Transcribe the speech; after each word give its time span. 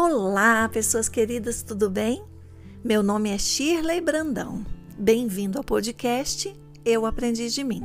Olá, 0.00 0.68
pessoas 0.68 1.08
queridas, 1.08 1.60
tudo 1.64 1.90
bem? 1.90 2.22
Meu 2.84 3.02
nome 3.02 3.30
é 3.30 3.36
Shirley 3.36 4.00
Brandão. 4.00 4.64
Bem-vindo 4.96 5.58
ao 5.58 5.64
podcast 5.64 6.54
Eu 6.84 7.04
Aprendi 7.04 7.50
de 7.50 7.64
Mim. 7.64 7.84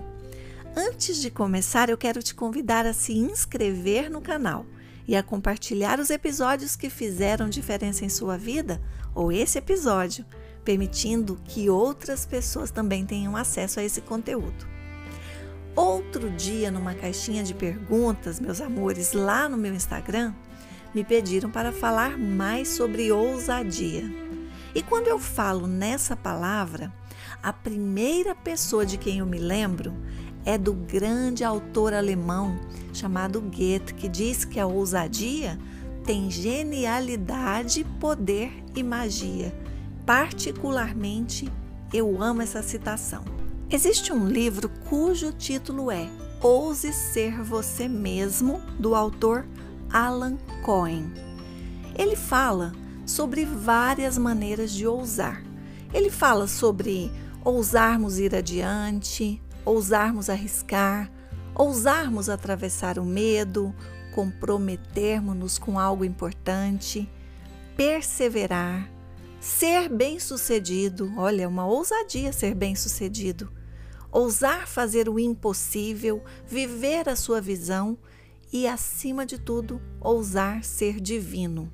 Antes 0.75 1.19
de 1.19 1.31
começar, 1.31 1.89
eu 1.89 1.97
quero 1.97 2.21
te 2.21 2.35
convidar 2.35 2.85
a 2.85 2.93
se 2.93 3.13
inscrever 3.17 4.11
no 4.11 4.21
canal 4.21 4.63
e 5.07 5.15
a 5.15 5.23
compartilhar 5.23 5.99
os 5.99 6.11
episódios 6.11 6.75
que 6.75 6.87
fizeram 6.87 7.49
diferença 7.49 8.05
em 8.05 8.09
sua 8.09 8.37
vida 8.37 8.79
ou 9.15 9.31
esse 9.31 9.57
episódio, 9.57 10.23
permitindo 10.63 11.41
que 11.43 11.67
outras 11.67 12.27
pessoas 12.27 12.69
também 12.69 13.07
tenham 13.07 13.35
acesso 13.35 13.79
a 13.79 13.83
esse 13.83 14.01
conteúdo. 14.01 14.67
Outro 15.75 16.29
dia, 16.29 16.69
numa 16.69 16.93
caixinha 16.93 17.43
de 17.43 17.55
perguntas, 17.55 18.39
meus 18.39 18.61
amores, 18.61 19.13
lá 19.13 19.49
no 19.49 19.57
meu 19.57 19.73
Instagram, 19.73 20.31
me 20.93 21.03
pediram 21.03 21.49
para 21.49 21.71
falar 21.71 22.17
mais 22.17 22.69
sobre 22.69 23.11
ousadia. 23.11 24.03
E 24.75 24.81
quando 24.81 25.07
eu 25.07 25.19
falo 25.19 25.67
nessa 25.67 26.15
palavra, 26.15 26.91
a 27.41 27.51
primeira 27.51 28.33
pessoa 28.35 28.85
de 28.85 28.97
quem 28.97 29.19
eu 29.19 29.25
me 29.25 29.37
lembro 29.37 29.93
é 30.45 30.57
do 30.57 30.73
grande 30.73 31.43
autor 31.43 31.93
alemão 31.93 32.59
chamado 32.93 33.41
Goethe, 33.41 33.93
que 33.93 34.07
diz 34.07 34.45
que 34.45 34.59
a 34.59 34.67
ousadia 34.67 35.57
tem 36.05 36.29
genialidade, 36.29 37.85
poder 37.99 38.51
e 38.75 38.83
magia. 38.83 39.53
Particularmente, 40.05 41.49
eu 41.93 42.21
amo 42.21 42.41
essa 42.41 42.61
citação. 42.61 43.23
Existe 43.69 44.11
um 44.11 44.27
livro 44.27 44.69
cujo 44.89 45.31
título 45.31 45.89
é 45.89 46.09
Ouse 46.41 46.91
Ser 46.91 47.41
Você 47.41 47.87
Mesmo, 47.87 48.61
do 48.77 48.93
autor 48.93 49.45
Alan 49.93 50.37
Cohen. 50.63 51.13
Ele 51.95 52.15
fala 52.15 52.73
sobre 53.05 53.45
várias 53.45 54.17
maneiras 54.17 54.71
de 54.71 54.87
ousar. 54.87 55.43
Ele 55.93 56.09
fala 56.09 56.47
sobre 56.47 57.11
ousarmos 57.45 58.17
ir 58.17 58.33
adiante, 58.33 59.39
ousarmos 59.63 60.31
arriscar, 60.31 61.11
ousarmos 61.53 62.27
atravessar 62.27 62.97
o 62.97 63.05
medo, 63.05 63.73
comprometermos-nos 64.15 65.59
com 65.59 65.77
algo 65.77 66.03
importante, 66.03 67.07
perseverar, 67.77 68.89
ser 69.39 69.89
bem-sucedido. 69.89 71.13
Olha, 71.15 71.47
uma 71.47 71.67
ousadia 71.67 72.33
ser 72.33 72.55
bem-sucedido. 72.55 73.51
Ousar 74.11 74.67
fazer 74.67 75.07
o 75.07 75.19
impossível, 75.19 76.23
viver 76.47 77.07
a 77.07 77.15
sua 77.15 77.39
visão 77.39 77.97
e, 78.53 78.67
acima 78.67 79.25
de 79.25 79.39
tudo, 79.39 79.81
ousar 79.99 80.63
ser 80.63 81.01
divino. 81.01 81.73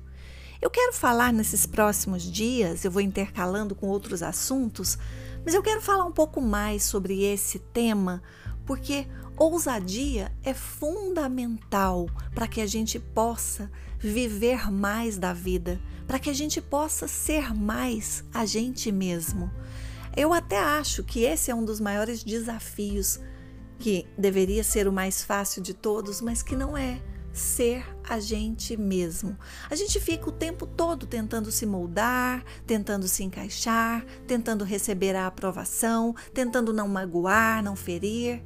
Eu 0.62 0.70
quero 0.70 0.94
falar 0.94 1.30
nesses 1.30 1.66
próximos 1.66 2.22
dias, 2.22 2.84
eu 2.84 2.90
vou 2.90 3.02
intercalando 3.02 3.74
com 3.74 3.86
outros 3.86 4.22
assuntos, 4.22 4.96
mas 5.44 5.54
eu 5.54 5.62
quero 5.62 5.82
falar 5.82 6.04
um 6.04 6.12
pouco 6.12 6.40
mais 6.40 6.82
sobre 6.82 7.22
esse 7.22 7.58
tema, 7.58 8.22
porque 8.64 9.06
ousadia 9.36 10.32
é 10.42 10.54
fundamental 10.54 12.08
para 12.34 12.48
que 12.48 12.62
a 12.62 12.66
gente 12.66 12.98
possa 12.98 13.70
viver 13.98 14.72
mais 14.72 15.18
da 15.18 15.34
vida, 15.34 15.78
para 16.06 16.18
que 16.18 16.30
a 16.30 16.34
gente 16.34 16.62
possa 16.62 17.06
ser 17.06 17.54
mais 17.54 18.24
a 18.32 18.46
gente 18.46 18.90
mesmo. 18.90 19.50
Eu 20.16 20.32
até 20.32 20.58
acho 20.58 21.04
que 21.04 21.24
esse 21.24 21.50
é 21.50 21.54
um 21.54 21.64
dos 21.64 21.78
maiores 21.78 22.24
desafios 22.24 23.20
que 23.80 24.06
deveria 24.16 24.62
ser 24.62 24.86
o 24.86 24.92
mais 24.92 25.24
fácil 25.24 25.62
de 25.62 25.72
todos, 25.72 26.20
mas 26.20 26.42
que 26.42 26.54
não 26.54 26.76
é 26.76 27.00
ser 27.32 27.84
a 28.06 28.20
gente 28.20 28.76
mesmo. 28.76 29.36
A 29.70 29.74
gente 29.74 29.98
fica 29.98 30.28
o 30.28 30.32
tempo 30.32 30.66
todo 30.66 31.06
tentando 31.06 31.50
se 31.50 31.64
moldar, 31.64 32.44
tentando 32.66 33.08
se 33.08 33.24
encaixar, 33.24 34.04
tentando 34.26 34.64
receber 34.64 35.16
a 35.16 35.26
aprovação, 35.26 36.14
tentando 36.34 36.72
não 36.72 36.88
magoar, 36.88 37.64
não 37.64 37.74
ferir. 37.74 38.42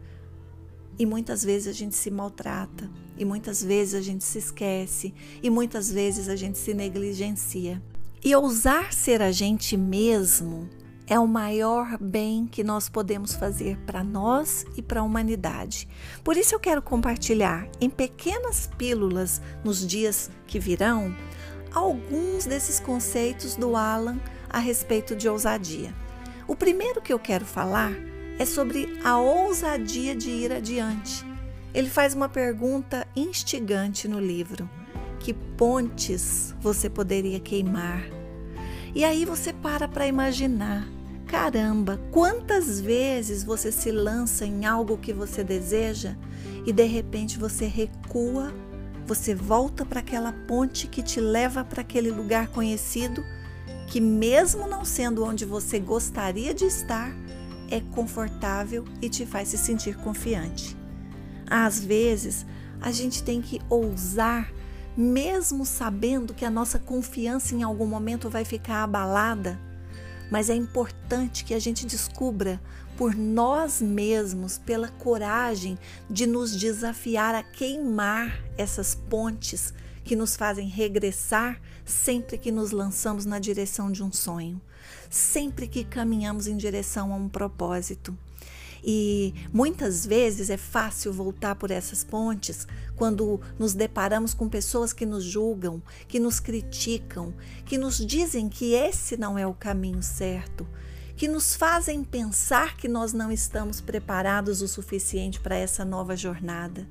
E 0.97 1.05
muitas 1.05 1.43
vezes 1.43 1.66
a 1.66 1.72
gente 1.72 1.97
se 1.97 2.11
maltrata, 2.11 2.89
e 3.19 3.25
muitas 3.25 3.65
vezes 3.65 3.95
a 3.95 4.01
gente 4.01 4.22
se 4.22 4.39
esquece, 4.39 5.12
e 5.43 5.51
muitas 5.51 5.91
vezes 5.91 6.28
a 6.28 6.37
gente 6.37 6.56
se 6.56 6.72
negligencia. 6.72 7.83
E 8.22 8.34
ousar 8.37 8.93
ser 8.93 9.21
a 9.21 9.33
gente 9.33 9.77
mesmo 9.77 10.71
é 11.06 11.19
o 11.19 11.26
maior 11.26 11.98
bem 12.00 12.47
que 12.47 12.65
nós 12.65 12.88
podemos 12.88 13.34
fazer 13.34 13.76
para 13.87 14.03
nós 14.03 14.65
e 14.76 14.82
para 14.82 15.00
a 15.00 15.03
humanidade. 15.03 15.87
Por 16.22 16.37
isso 16.37 16.54
eu 16.54 16.60
quero 16.60 16.81
compartilhar 16.81 17.69
em 17.81 17.91
pequenas 17.91 18.70
pílulas 18.78 19.41
nos 19.62 19.87
dias 19.87 20.31
que 20.47 20.59
virão 20.59 21.15
alguns 21.72 22.47
desses 22.47 22.81
conceitos 22.81 23.56
do 23.56 23.76
Alan 23.76 24.19
a 24.48 24.59
respeito 24.59 25.15
de 25.15 25.28
ousadia. 25.28 25.94
O 26.47 26.54
primeiro 26.54 27.03
que 27.03 27.12
eu 27.12 27.19
quero 27.19 27.44
falar 27.44 27.92
é 28.38 28.44
sobre 28.44 28.98
a 29.04 29.19
ousadia 29.19 30.15
de 30.15 30.31
ir 30.31 30.53
adiante. 30.53 31.25
Ele 31.72 31.91
faz 31.91 32.15
uma 32.15 32.28
pergunta 32.28 33.06
instigante 33.16 34.06
no 34.06 34.21
livro: 34.21 34.69
que 35.19 35.34
pontes 35.34 36.54
você 36.60 36.88
poderia 36.88 37.41
queimar? 37.41 38.03
E 38.94 39.04
aí 39.04 39.25
você 39.25 39.53
para 39.53 39.88
para 39.88 40.06
imaginar 40.06 40.86
Caramba, 41.34 41.99
quantas 42.12 42.81
vezes 42.81 43.43
você 43.43 43.72
se 43.72 43.91
lança 43.91 44.47
em 44.47 44.67
algo 44.67 44.97
que 44.97 45.12
você 45.12 45.43
deseja 45.43 46.15
e 46.65 46.72
de 46.72 46.84
repente 46.84 47.41
você 47.41 47.67
recua, 47.67 48.55
você 49.05 49.34
volta 49.34 49.84
para 49.84 49.99
aquela 49.99 50.33
ponte 50.33 50.87
que 50.87 51.03
te 51.03 51.21
leva 51.21 51.65
para 51.65 51.81
aquele 51.81 52.12
lugar 52.12 52.47
conhecido, 52.47 53.25
que 53.89 54.00
mesmo 54.00 54.69
não 54.69 54.84
sendo 54.84 55.25
onde 55.25 55.45
você 55.45 55.81
gostaria 55.81 56.55
de 56.55 56.67
estar, 56.67 57.12
é 57.69 57.81
confortável 57.81 58.84
e 59.03 59.09
te 59.11 59.27
faz 59.27 59.49
se 59.49 59.59
sentir 59.59 59.97
confiante. 59.97 60.77
Às 61.51 61.84
vezes, 61.84 62.47
a 62.81 62.93
gente 62.93 63.25
tem 63.25 63.43
que 63.43 63.61
ousar, 63.69 64.53
mesmo 64.97 65.66
sabendo 65.66 66.33
que 66.33 66.45
a 66.45 66.51
nossa 66.51 66.78
confiança 66.78 67.56
em 67.56 67.65
algum 67.65 67.87
momento 67.87 68.31
vai 68.31 68.45
ficar 68.45 68.84
abalada 68.84 69.59
mas 70.31 70.51
é 70.51 70.55
importante 70.55 71.45
que 71.45 71.55
a 71.55 71.59
gente 71.59 71.87
descubra 71.87 72.61
por 72.97 73.15
nós 73.15 73.83
mesmos, 73.83 74.59
pela 74.59 74.89
coragem 74.89 75.79
de 76.09 76.27
nos 76.27 76.55
desafiar 76.57 77.35
a 77.35 77.43
queimar 77.43 78.41
essas 78.57 78.95
pontes 78.95 79.75
que 80.05 80.15
nos 80.15 80.37
fazem 80.37 80.69
regressar 80.69 81.61
sempre 81.84 82.39
que 82.39 82.53
nos 82.53 82.71
lançamos 82.71 83.25
na 83.25 83.39
direção 83.39 83.91
de 83.91 84.03
um 84.03 84.13
sonho, 84.13 84.61
sempre 85.11 85.67
que 85.67 85.84
caminhamos 85.84 86.47
em 86.47 86.57
direção 86.57 87.13
a 87.13 87.17
um 87.17 87.29
propósito. 87.29 88.17
E 88.87 89.33
muitas 89.50 90.05
vezes 90.05 90.50
é 90.50 90.59
fácil 90.59 91.11
voltar 91.11 91.55
por 91.55 91.71
essas 91.71 92.05
pontes 92.05 92.67
quando 92.95 93.41
nos 93.59 93.72
deparamos 93.72 94.34
com 94.34 94.47
pessoas 94.47 94.93
que 94.93 95.06
nos 95.06 95.25
julgam, 95.25 95.83
que 96.06 96.21
nos 96.21 96.39
criticam, 96.39 97.33
que 97.65 97.78
nos 97.78 97.97
dizem 98.05 98.47
que 98.47 98.75
esse 98.75 99.17
não 99.17 99.39
é 99.39 99.47
o 99.47 99.55
caminho 99.55 100.03
certo, 100.03 100.69
que 101.17 101.27
nos 101.27 101.55
fazem 101.55 102.05
pensar 102.05 102.77
que 102.77 102.87
nós 102.87 103.15
não 103.15 103.33
estamos 103.33 103.81
preparados 103.81 104.61
o 104.61 104.69
suficiente 104.69 105.41
para 105.41 105.56
essa 105.56 105.83
nova 105.83 106.15
jornada. 106.15 106.87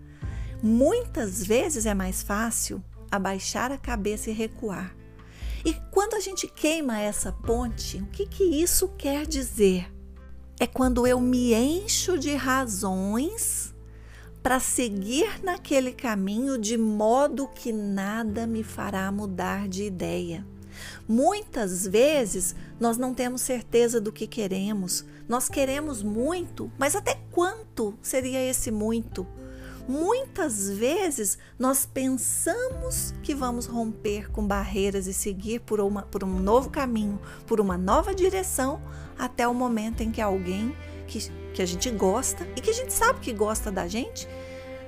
Muitas 0.63 1.45
vezes 1.45 1.85
é 1.85 1.93
mais 1.93 2.23
fácil 2.23 2.83
abaixar 3.11 3.71
a 3.71 3.77
cabeça 3.77 4.31
e 4.31 4.33
recuar. 4.33 4.95
E 5.63 5.75
quando 5.91 6.15
a 6.15 6.19
gente 6.19 6.47
queima 6.47 6.99
essa 6.99 7.31
ponte, 7.31 7.97
o 7.97 8.07
que, 8.07 8.25
que 8.25 8.43
isso 8.43 8.87
quer 8.97 9.27
dizer? 9.27 9.93
É 10.63 10.67
quando 10.67 11.05
eu 11.05 11.19
me 11.19 11.53
encho 11.53 12.17
de 12.17 12.35
razões 12.35 13.75
para 14.41 14.61
seguir 14.61 15.43
naquele 15.43 15.91
caminho 15.91 16.57
de 16.57 16.77
modo 16.77 17.49
que 17.49 17.73
nada 17.73 18.47
me 18.47 18.63
fará 18.63 19.11
mudar 19.11 19.67
de 19.67 19.83
ideia. 19.83 20.47
Muitas 21.05 21.85
vezes 21.85 22.55
nós 22.79 22.97
não 22.97 23.13
temos 23.13 23.41
certeza 23.41 23.99
do 23.99 24.09
que 24.09 24.25
queremos, 24.25 25.03
nós 25.27 25.49
queremos 25.49 26.01
muito, 26.01 26.71
mas 26.77 26.95
até 26.95 27.19
quanto 27.29 27.99
seria 28.01 28.41
esse 28.41 28.71
muito? 28.71 29.27
Muitas 29.87 30.69
vezes 30.69 31.37
nós 31.59 31.85
pensamos 31.85 33.13
que 33.21 33.35
vamos 33.35 33.65
romper 33.65 34.31
com 34.31 34.45
barreiras 34.45 35.07
e 35.07 35.13
seguir 35.13 35.59
por, 35.59 35.81
uma, 35.81 36.03
por 36.03 36.23
um 36.23 36.39
novo 36.39 36.69
caminho, 36.69 37.19
por 37.45 37.59
uma 37.59 37.77
nova 37.77 38.15
direção, 38.15 38.81
até 39.17 39.47
o 39.47 39.53
momento 39.53 40.01
em 40.01 40.09
que 40.09 40.21
alguém 40.21 40.73
que, 41.05 41.29
que 41.53 41.61
a 41.61 41.65
gente 41.65 41.89
gosta 41.91 42.47
e 42.55 42.61
que 42.61 42.69
a 42.69 42.73
gente 42.73 42.93
sabe 42.93 43.19
que 43.19 43.33
gosta 43.33 43.69
da 43.69 43.87
gente, 43.87 44.27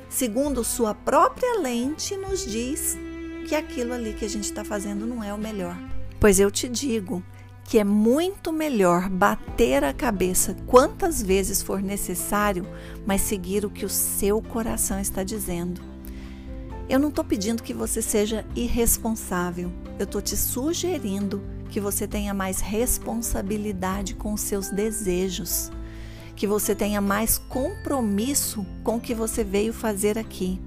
segundo 0.09 0.63
sua 0.63 0.95
própria 0.95 1.59
lente, 1.59 2.15
nos 2.15 2.45
diz 2.45 2.97
que 3.47 3.53
aquilo 3.53 3.93
ali 3.93 4.13
que 4.13 4.25
a 4.25 4.29
gente 4.29 4.45
está 4.45 4.63
fazendo 4.63 5.05
não 5.05 5.21
é 5.21 5.33
o 5.33 5.37
melhor. 5.37 5.77
Pois 6.19 6.39
eu 6.39 6.49
te 6.49 6.69
digo 6.69 7.21
que 7.65 7.79
é 7.79 7.83
muito 7.83 8.53
melhor 8.53 9.09
bater 9.09 9.83
a 9.83 9.91
cabeça 9.91 10.55
quantas 10.67 11.21
vezes 11.21 11.63
for 11.63 11.81
necessário, 11.81 12.65
mas 13.05 13.21
seguir 13.21 13.65
o 13.65 13.71
que 13.71 13.83
o 13.83 13.89
seu 13.89 14.39
coração 14.39 14.99
está 14.99 15.23
dizendo. 15.23 15.81
Eu 16.87 16.99
não 16.99 17.09
estou 17.09 17.25
pedindo 17.25 17.63
que 17.63 17.73
você 17.73 18.03
seja 18.03 18.45
irresponsável, 18.55 19.73
eu 19.97 20.03
estou 20.03 20.21
te 20.21 20.37
sugerindo 20.37 21.41
que 21.71 21.79
você 21.79 22.07
tenha 22.07 22.35
mais 22.35 22.59
responsabilidade 22.59 24.13
com 24.13 24.33
os 24.33 24.41
seus 24.41 24.69
desejos, 24.69 25.71
que 26.35 26.45
você 26.45 26.75
tenha 26.75 27.01
mais 27.01 27.39
compromisso 27.39 28.63
com 28.83 28.97
o 28.97 29.01
que 29.01 29.15
você 29.15 29.43
veio 29.43 29.73
fazer 29.73 30.19
aqui. 30.19 30.61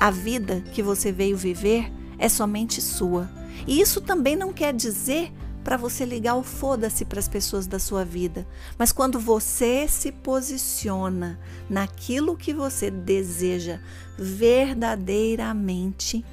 A 0.00 0.10
vida 0.10 0.60
que 0.72 0.82
você 0.82 1.12
veio 1.12 1.36
viver 1.36 1.92
é 2.18 2.28
somente 2.28 2.80
sua. 2.80 3.30
E 3.66 3.80
isso 3.80 4.00
também 4.00 4.34
não 4.34 4.52
quer 4.52 4.74
dizer 4.74 5.32
para 5.62 5.76
você 5.76 6.04
ligar 6.04 6.36
o 6.36 6.42
foda-se 6.42 7.04
para 7.04 7.18
as 7.18 7.28
pessoas 7.28 7.66
da 7.66 7.78
sua 7.78 8.04
vida. 8.04 8.46
Mas 8.78 8.92
quando 8.92 9.20
você 9.20 9.86
se 9.88 10.10
posiciona 10.10 11.38
naquilo 11.68 12.36
que 12.36 12.54
você 12.54 12.90
deseja 12.90 13.80
verdadeiramente, 14.18 16.24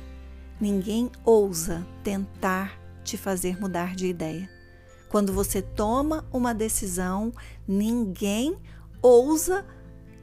ninguém 0.59 1.11
ousa 1.23 1.85
tentar 2.03 2.79
te 3.03 3.17
fazer 3.17 3.59
mudar 3.59 3.95
de 3.95 4.07
ideia. 4.07 4.49
Quando 5.09 5.31
você 5.31 5.61
toma 5.61 6.25
uma 6.31 6.53
decisão, 6.53 7.31
ninguém 7.67 8.57
ousa 9.01 9.65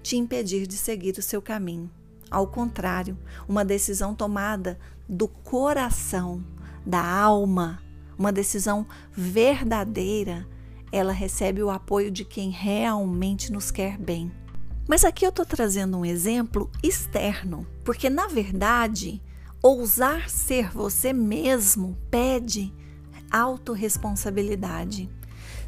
te 0.03 0.17
impedir 0.17 0.67
de 0.67 0.77
seguir 0.77 1.17
o 1.19 1.23
seu 1.23 1.41
caminho. 1.41 1.91
Ao 2.31 2.47
contrário, 2.47 3.17
uma 3.49 3.65
decisão 3.65 4.15
tomada 4.15 4.79
do 5.09 5.29
coração, 5.29 6.45
da 6.85 7.03
alma, 7.03 7.83
uma 8.19 8.33
decisão 8.33 8.87
verdadeira, 9.13 10.47
ela 10.93 11.13
recebe 11.13 11.63
o 11.63 11.71
apoio 11.71 12.11
de 12.11 12.25
quem 12.25 12.51
realmente 12.51 13.53
nos 13.53 13.71
quer 13.71 13.99
bem. 13.99 14.33
Mas 14.87 15.05
aqui 15.05 15.25
eu 15.25 15.31
estou 15.31 15.47
trazendo 15.47 15.99
um 15.99 16.05
exemplo 16.05 16.71
externo, 16.83 17.67
porque 17.85 18.11
na 18.11 18.27
verdade, 18.27 19.23
ousar 19.63 20.29
ser 20.29 20.71
você 20.71 21.13
mesmo 21.13 21.97
pede 22.11 22.73
autorresponsabilidade. 23.31 25.11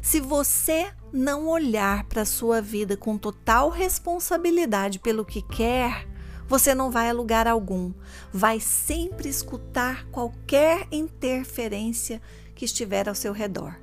Se 0.01 0.21
você 0.21 0.89
não 1.11 1.47
olhar 1.47 2.05
para 2.05 2.21
a 2.21 2.25
sua 2.25 2.61
vida 2.61 2.95
com 2.95 3.17
total 3.17 3.69
responsabilidade 3.69 4.99
pelo 4.99 5.25
que 5.25 5.41
quer, 5.41 6.07
você 6.47 6.73
não 6.73 6.89
vai 6.89 7.09
a 7.09 7.13
lugar 7.13 7.47
algum. 7.47 7.91
Vai 8.31 8.59
sempre 8.59 9.27
escutar 9.27 10.05
qualquer 10.05 10.87
interferência 10.91 12.21
que 12.55 12.65
estiver 12.65 13.09
ao 13.09 13.15
seu 13.15 13.33
redor. 13.33 13.77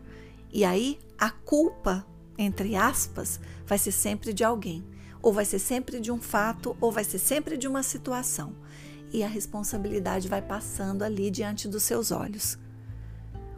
E 0.53 0.65
aí 0.65 0.99
a 1.19 1.31
culpa, 1.31 2.07
entre 2.39 2.75
aspas, 2.75 3.39
vai 3.67 3.79
ser 3.79 3.93
sempre 3.93 4.33
de 4.33 4.43
alguém, 4.43 4.85
ou 5.21 5.33
vai 5.33 5.45
ser 5.45 5.59
sempre 5.59 6.01
de 6.01 6.11
um 6.11 6.21
fato, 6.21 6.77
ou 6.81 6.91
vai 6.91 7.05
ser 7.05 7.19
sempre 7.19 7.57
de 7.57 7.69
uma 7.69 7.83
situação. 7.83 8.55
E 9.13 9.23
a 9.23 9.29
responsabilidade 9.29 10.29
vai 10.29 10.43
passando 10.43 11.03
ali 11.03 11.31
diante 11.31 11.69
dos 11.69 11.83
seus 11.83 12.11
olhos. 12.11 12.59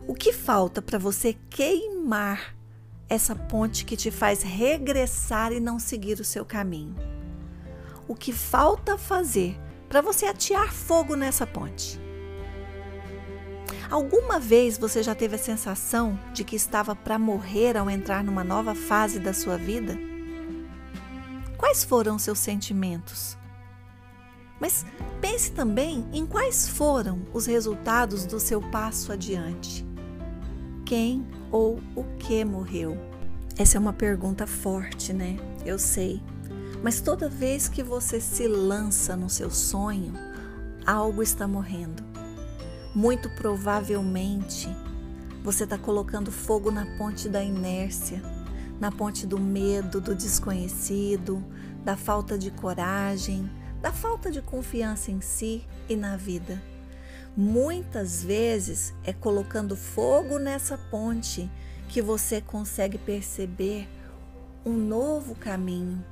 O 0.07 0.15
que 0.15 0.33
falta 0.33 0.83
para 0.83 0.99
você 0.99 1.37
queimar 1.49 2.55
essa 3.09 3.35
ponte 3.35 3.85
que 3.85 3.97
te 3.97 4.11
faz 4.11 4.43
regressar 4.43 5.53
e 5.53 5.61
não 5.61 5.79
seguir 5.79 6.21
o 6.21 6.25
seu 6.25 6.45
caminho? 6.45 7.16
O 8.09 8.15
que 8.15 8.33
falta 8.33 8.97
fazer 8.97 9.59
para 9.89 10.01
você 10.01 10.27
atear 10.27 10.73
fogo 10.73 11.15
nessa 11.15 11.47
ponte. 11.47 12.01
Alguma 13.91 14.41
vez 14.41 14.77
você 14.77 15.03
já 15.03 15.15
teve 15.15 15.37
a 15.37 15.39
sensação 15.39 16.19
de 16.33 16.43
que 16.43 16.57
estava 16.57 16.95
para 16.95 17.19
morrer 17.19 17.77
ao 17.77 17.89
entrar 17.89 18.25
numa 18.25 18.43
nova 18.43 18.75
fase 18.75 19.21
da 19.21 19.33
sua 19.33 19.57
vida? 19.57 19.97
Quais 21.57 21.85
foram 21.85 22.19
seus 22.19 22.39
sentimentos? 22.39 23.39
Mas 24.61 24.85
pense 25.21 25.53
também 25.53 26.07
em 26.13 26.27
quais 26.27 26.69
foram 26.69 27.23
os 27.33 27.47
resultados 27.47 28.27
do 28.27 28.41
seu 28.41 28.61
passo 28.61 29.13
adiante. 29.13 29.87
Quem 30.85 31.27
ou 31.51 31.81
o 31.95 32.05
que 32.19 32.45
morreu? 32.45 32.97
Essa 33.59 33.77
é 33.77 33.81
uma 33.81 33.93
pergunta 33.93 34.47
forte, 34.47 35.13
né? 35.13 35.37
Eu 35.65 35.79
sei. 35.79 36.23
Mas 36.87 37.01
toda 37.01 37.29
vez 37.29 37.69
que 37.69 37.83
você 37.83 38.21
se 38.21 38.47
lança 38.47 39.17
no 39.17 39.29
seu 39.29 39.51
sonho, 39.51 40.13
algo 40.87 41.21
está 41.21 41.49
morrendo. 41.49 42.01
Muito 42.95 43.29
provavelmente 43.31 44.69
você 45.43 45.65
está 45.65 45.77
colocando 45.77 46.31
fogo 46.31 46.71
na 46.71 46.87
ponte 46.97 47.29
da 47.29 47.43
inércia, 47.43 48.23
na 48.79 48.93
ponte 48.93 49.27
do 49.27 49.37
medo, 49.37 50.01
do 50.01 50.15
desconhecido, 50.15 51.45
da 51.85 51.97
falta 51.97 52.39
de 52.39 52.53
coragem, 52.53 53.51
da 53.83 53.91
falta 53.91 54.31
de 54.31 54.41
confiança 54.41 55.11
em 55.11 55.21
si 55.21 55.67
e 55.89 55.97
na 55.97 56.17
vida. 56.17 56.63
Muitas 57.37 58.23
vezes 58.23 58.95
é 59.03 59.13
colocando 59.13 59.75
fogo 59.75 60.39
nessa 60.39 60.79
ponte 60.79 61.51
que 61.89 62.01
você 62.01 62.41
consegue 62.41 62.97
perceber 62.97 63.89
um 64.65 64.75
novo 64.75 65.35
caminho 65.35 66.05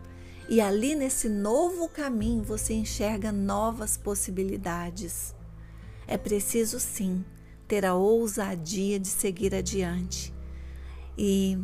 e 0.48 0.60
ali 0.60 0.94
nesse 0.94 1.28
novo 1.28 1.88
caminho 1.88 2.42
você 2.42 2.74
enxerga 2.74 3.32
novas 3.32 3.96
possibilidades. 3.96 5.34
É 6.06 6.18
preciso 6.18 6.78
sim 6.78 7.24
ter 7.66 7.84
a 7.86 7.94
ousadia 7.94 9.00
de 9.00 9.08
seguir 9.08 9.54
adiante. 9.54 10.34
E 11.16 11.58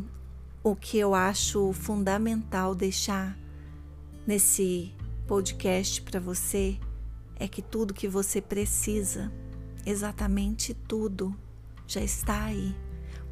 o 0.63 0.75
que 0.75 0.97
eu 0.97 1.13
acho 1.13 1.71
fundamental 1.73 2.73
deixar 2.73 3.37
nesse 4.25 4.93
podcast 5.27 6.01
para 6.01 6.19
você 6.19 6.79
é 7.35 7.47
que 7.47 7.61
tudo 7.61 7.93
que 7.93 8.07
você 8.07 8.41
precisa, 8.41 9.31
exatamente 9.85 10.73
tudo, 10.73 11.35
já 11.87 12.01
está 12.01 12.45
aí. 12.45 12.75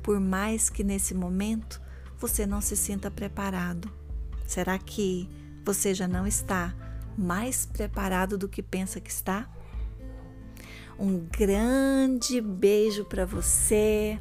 Por 0.04 0.20
mais 0.20 0.70
que 0.70 0.84
nesse 0.84 1.14
momento 1.14 1.82
você 2.18 2.46
não 2.46 2.62
se 2.62 2.76
sinta 2.76 3.10
preparado. 3.10 3.99
Será 4.50 4.80
que 4.80 5.30
você 5.64 5.94
já 5.94 6.08
não 6.08 6.26
está 6.26 6.74
mais 7.16 7.68
preparado 7.68 8.36
do 8.36 8.50
que 8.50 8.64
pensa 8.64 9.00
que 9.00 9.12
está? 9.12 9.48
Um 10.98 11.20
grande 11.20 12.42
beijo 12.42 13.06
para 13.06 13.28
você. 13.28 14.18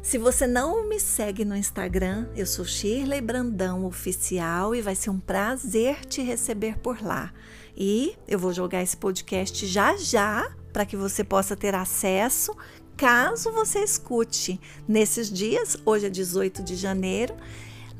Se 0.00 0.18
você 0.18 0.46
não 0.46 0.88
me 0.88 1.00
segue 1.00 1.44
no 1.44 1.56
Instagram, 1.56 2.28
eu 2.36 2.46
sou 2.46 2.64
Shirley 2.64 3.20
Brandão 3.20 3.84
Oficial 3.84 4.72
e 4.72 4.80
vai 4.80 4.94
ser 4.94 5.10
um 5.10 5.18
prazer 5.18 6.04
te 6.04 6.22
receber 6.22 6.78
por 6.78 7.02
lá. 7.02 7.32
E 7.76 8.16
eu 8.28 8.38
vou 8.38 8.52
jogar 8.52 8.84
esse 8.84 8.96
podcast 8.96 9.66
já 9.66 9.96
já 9.96 10.48
para 10.72 10.86
que 10.86 10.96
você 10.96 11.24
possa 11.24 11.56
ter 11.56 11.74
acesso 11.74 12.56
caso 12.96 13.50
você 13.50 13.80
escute 13.80 14.60
nesses 14.86 15.28
dias. 15.28 15.76
Hoje 15.84 16.06
é 16.06 16.08
18 16.08 16.62
de 16.62 16.76
janeiro 16.76 17.34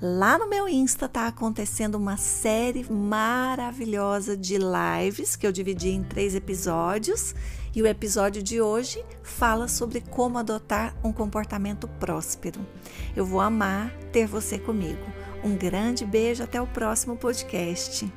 Lá 0.01 0.37
no 0.37 0.47
meu 0.47 0.69
Insta 0.69 1.09
tá 1.09 1.27
acontecendo 1.27 1.95
uma 1.95 2.19
série 2.19 2.85
maravilhosa 2.91 4.37
de 4.37 4.59
lives 4.59 5.37
que 5.37 5.47
eu 5.47 5.53
dividi 5.53 5.89
em 5.89 6.03
três 6.03 6.35
episódios. 6.35 7.35
E 7.75 7.81
o 7.81 7.87
episódio 7.87 8.43
de 8.43 8.61
hoje 8.61 9.03
fala 9.23 9.69
sobre 9.69 10.03
como 10.03 10.37
adotar 10.37 10.95
um 11.03 11.13
comportamento 11.13 11.89
próspero. 11.89 12.61
Eu 13.15 13.25
vou 13.25 13.41
amar 13.41 13.91
ter 14.13 14.27
você 14.27 14.59
comigo. 14.59 15.05
Um 15.43 15.57
grande 15.57 16.05
beijo, 16.05 16.43
até 16.43 16.61
o 16.61 16.67
próximo 16.67 17.17
podcast. 17.17 18.13